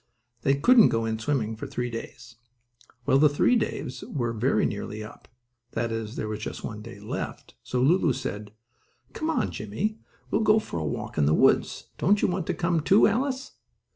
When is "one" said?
6.63-6.81